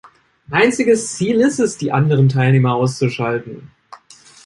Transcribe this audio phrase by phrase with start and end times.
[0.49, 3.69] Einziges Ziel ist es, die anderen Teilnehmer auszuschalten.